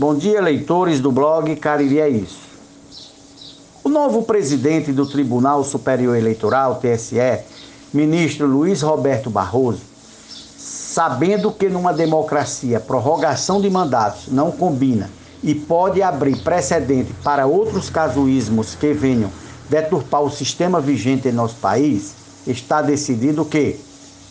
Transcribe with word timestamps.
Bom 0.00 0.14
dia, 0.14 0.40
leitores 0.40 0.98
do 0.98 1.12
blog 1.12 1.54
Cariri 1.56 2.00
é 2.00 2.08
Isso. 2.08 2.40
O 3.84 3.88
novo 3.90 4.22
presidente 4.22 4.92
do 4.92 5.04
Tribunal 5.04 5.62
Superior 5.62 6.16
Eleitoral, 6.16 6.80
TSE, 6.80 7.40
ministro 7.92 8.46
Luiz 8.46 8.80
Roberto 8.80 9.28
Barroso, 9.28 9.82
sabendo 10.56 11.52
que 11.52 11.68
numa 11.68 11.92
democracia 11.92 12.80
prorrogação 12.80 13.60
de 13.60 13.68
mandatos 13.68 14.28
não 14.28 14.50
combina 14.50 15.10
e 15.42 15.54
pode 15.54 16.00
abrir 16.00 16.38
precedente 16.38 17.12
para 17.22 17.46
outros 17.46 17.90
casuísmos 17.90 18.74
que 18.74 18.94
venham 18.94 19.30
deturpar 19.68 20.22
o 20.22 20.30
sistema 20.30 20.80
vigente 20.80 21.28
em 21.28 21.32
nosso 21.32 21.56
país, 21.56 22.14
está 22.46 22.80
decidido 22.80 23.44
que, 23.44 23.78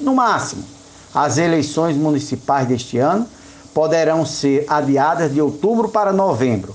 no 0.00 0.14
máximo, 0.14 0.64
as 1.14 1.36
eleições 1.36 1.94
municipais 1.94 2.66
deste 2.66 2.96
ano 2.96 3.26
poderão 3.78 4.26
ser 4.26 4.64
adiadas 4.66 5.32
de 5.32 5.40
outubro 5.40 5.88
para 5.88 6.12
novembro, 6.12 6.74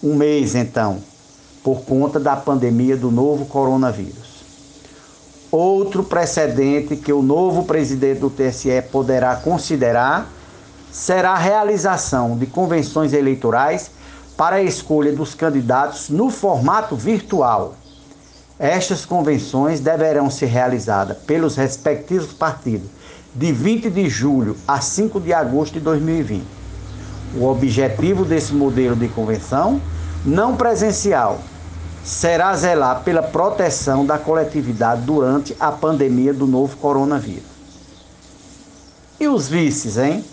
um 0.00 0.14
mês 0.14 0.54
então, 0.54 0.98
por 1.64 1.80
conta 1.80 2.20
da 2.20 2.36
pandemia 2.36 2.96
do 2.96 3.10
novo 3.10 3.44
coronavírus. 3.46 4.44
Outro 5.50 6.04
precedente 6.04 6.94
que 6.94 7.12
o 7.12 7.22
novo 7.22 7.64
presidente 7.64 8.20
do 8.20 8.30
TSE 8.30 8.80
poderá 8.92 9.34
considerar 9.34 10.30
será 10.92 11.32
a 11.32 11.38
realização 11.38 12.38
de 12.38 12.46
convenções 12.46 13.12
eleitorais 13.12 13.90
para 14.36 14.56
a 14.56 14.62
escolha 14.62 15.10
dos 15.12 15.34
candidatos 15.34 16.08
no 16.08 16.30
formato 16.30 16.94
virtual. 16.94 17.74
Estas 18.58 19.04
convenções 19.04 19.78
deverão 19.78 20.28
ser 20.28 20.46
realizadas 20.46 21.16
pelos 21.18 21.54
respectivos 21.54 22.32
partidos 22.32 22.88
de 23.32 23.52
20 23.52 23.88
de 23.88 24.08
julho 24.08 24.56
a 24.66 24.80
5 24.80 25.20
de 25.20 25.32
agosto 25.32 25.74
de 25.74 25.80
2020. 25.80 26.44
O 27.36 27.44
objetivo 27.44 28.24
desse 28.24 28.52
modelo 28.52 28.96
de 28.96 29.06
convenção 29.08 29.80
não 30.24 30.56
presencial 30.56 31.38
será 32.04 32.56
zelar 32.56 33.02
pela 33.04 33.22
proteção 33.22 34.04
da 34.04 34.18
coletividade 34.18 35.02
durante 35.02 35.54
a 35.60 35.70
pandemia 35.70 36.32
do 36.32 36.46
novo 36.46 36.76
coronavírus. 36.78 37.44
E 39.20 39.28
os 39.28 39.48
vices, 39.48 39.98
hein? 39.98 40.24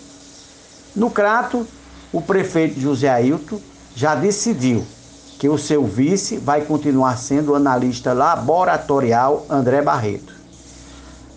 No 0.96 1.10
Crato, 1.10 1.66
o 2.12 2.20
prefeito 2.20 2.80
José 2.80 3.08
Ailton 3.08 3.60
já 3.94 4.14
decidiu 4.14 4.84
que 5.38 5.48
o 5.48 5.58
seu 5.58 5.84
vice 5.84 6.38
vai 6.38 6.62
continuar 6.62 7.16
sendo 7.18 7.52
o 7.52 7.54
analista 7.54 8.12
laboratorial 8.12 9.44
André 9.48 9.82
Barreto. 9.82 10.34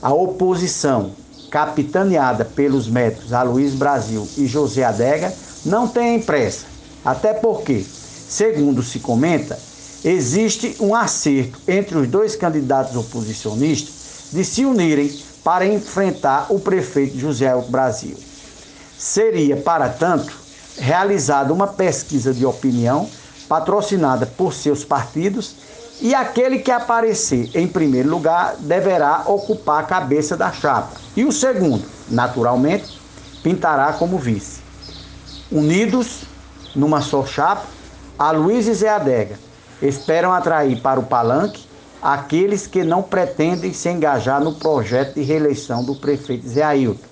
A 0.01 0.13
oposição 0.13 1.11
capitaneada 1.49 2.45
pelos 2.45 2.87
médicos 2.87 3.33
Aloysio 3.33 3.77
Brasil 3.77 4.27
e 4.37 4.45
José 4.45 4.83
Adega, 4.83 5.33
não 5.65 5.87
tem 5.87 6.21
pressa. 6.21 6.65
Até 7.03 7.33
porque, 7.33 7.83
segundo 7.83 8.83
se 8.83 8.99
comenta, 8.99 9.57
existe 10.03 10.75
um 10.79 10.95
acerto 10.95 11.59
entre 11.67 11.97
os 11.97 12.07
dois 12.07 12.35
candidatos 12.35 12.95
oposicionistas 12.95 14.29
de 14.31 14.45
se 14.45 14.63
unirem 14.63 15.11
para 15.43 15.65
enfrentar 15.65 16.47
o 16.49 16.59
prefeito 16.59 17.17
José 17.17 17.53
Brasil. 17.69 18.15
Seria, 18.97 19.57
para 19.57 19.89
tanto, 19.89 20.31
realizada 20.77 21.53
uma 21.53 21.67
pesquisa 21.67 22.33
de 22.33 22.45
opinião 22.45 23.09
patrocinada 23.49 24.27
por 24.27 24.53
seus 24.53 24.85
partidos 24.85 25.55
e 25.99 26.15
aquele 26.15 26.59
que 26.59 26.71
aparecer 26.71 27.49
em 27.53 27.67
primeiro 27.67 28.09
lugar 28.09 28.55
deverá 28.59 29.23
ocupar 29.25 29.83
a 29.83 29.87
cabeça 29.87 30.37
da 30.37 30.51
chapa. 30.51 30.91
E 31.15 31.25
o 31.25 31.31
segundo, 31.31 31.83
naturalmente, 32.07 32.97
pintará 33.43 33.91
como 33.93 34.17
vice. 34.17 34.61
Unidos 35.51 36.21
numa 36.75 37.01
só 37.01 37.25
chapa, 37.25 37.65
a 38.17 38.31
Luiz 38.31 38.67
e 38.67 38.73
Zé 38.73 38.89
Adega 38.89 39.37
esperam 39.81 40.31
atrair 40.31 40.79
para 40.81 40.99
o 40.99 41.03
palanque 41.03 41.67
aqueles 42.01 42.67
que 42.67 42.83
não 42.83 43.01
pretendem 43.01 43.73
se 43.73 43.89
engajar 43.89 44.41
no 44.41 44.53
projeto 44.53 45.15
de 45.15 45.21
reeleição 45.21 45.83
do 45.83 45.95
prefeito 45.95 46.47
Zé 46.47 46.63
Ailton. 46.63 47.07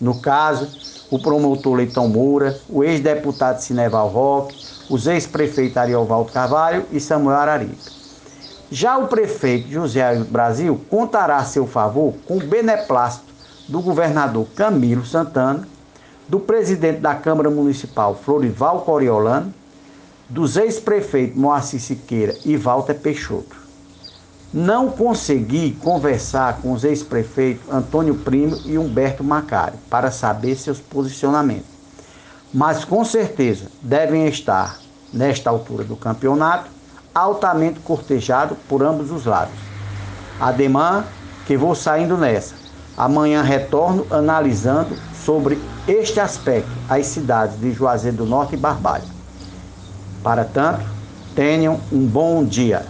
No 0.00 0.20
caso, 0.20 0.68
o 1.10 1.18
promotor 1.18 1.74
Leitão 1.74 2.08
Moura, 2.08 2.60
o 2.68 2.84
ex-deputado 2.84 3.60
Cineval 3.60 4.08
Roque, 4.08 4.56
os 4.90 5.06
ex-prefeitos 5.06 5.76
Ariovaldo 5.76 6.32
Carvalho 6.32 6.84
e 6.92 7.00
Samuel 7.00 7.36
Araripe. 7.36 7.98
Já 8.70 8.98
o 8.98 9.08
prefeito 9.08 9.70
José 9.70 10.16
Brasil 10.24 10.78
contará 10.90 11.36
a 11.36 11.44
seu 11.44 11.66
favor 11.66 12.14
com 12.26 12.36
o 12.36 12.46
beneplácito 12.46 13.32
do 13.66 13.80
governador 13.80 14.46
Camilo 14.54 15.04
Santana, 15.04 15.66
do 16.28 16.38
presidente 16.38 17.00
da 17.00 17.14
Câmara 17.14 17.48
Municipal 17.48 18.14
Florival 18.14 18.82
Coriolano, 18.82 19.52
dos 20.28 20.58
ex-prefeitos 20.58 21.38
Moacir 21.38 21.80
Siqueira 21.80 22.36
e 22.44 22.56
Walter 22.56 22.94
Peixoto. 22.94 23.67
Não 24.52 24.90
consegui 24.90 25.72
conversar 25.82 26.58
com 26.62 26.72
os 26.72 26.82
ex-prefeitos 26.82 27.70
Antônio 27.70 28.14
Primo 28.14 28.56
e 28.64 28.78
Humberto 28.78 29.22
Macari 29.22 29.76
para 29.90 30.10
saber 30.10 30.56
seus 30.56 30.80
posicionamentos, 30.80 31.66
mas 32.52 32.82
com 32.82 33.04
certeza 33.04 33.66
devem 33.82 34.26
estar, 34.26 34.78
nesta 35.12 35.50
altura 35.50 35.84
do 35.84 35.96
campeonato, 35.96 36.70
altamente 37.14 37.80
cortejado 37.80 38.56
por 38.68 38.82
ambos 38.82 39.10
os 39.10 39.26
lados. 39.26 39.54
Ademã 40.40 41.04
que 41.46 41.56
vou 41.56 41.74
saindo 41.74 42.16
nessa. 42.16 42.54
Amanhã 42.96 43.42
retorno 43.42 44.06
analisando 44.10 44.96
sobre 45.24 45.58
este 45.86 46.20
aspecto 46.20 46.70
as 46.88 47.06
cidades 47.06 47.60
de 47.60 47.72
Juazeiro 47.72 48.18
do 48.18 48.26
Norte 48.26 48.54
e 48.54 48.58
Barbalha. 48.58 49.04
Para 50.22 50.44
tanto, 50.44 50.84
tenham 51.34 51.80
um 51.92 52.06
bom 52.06 52.44
dia. 52.44 52.86